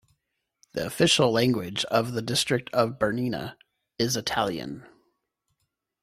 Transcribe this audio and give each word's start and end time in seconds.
The 0.71 0.83
official 0.83 1.31
language 1.31 1.85
of 1.91 2.13
the 2.13 2.23
district 2.23 2.71
of 2.73 2.97
Bernina 2.97 3.55
is 3.99 4.17
Italian. 4.17 4.87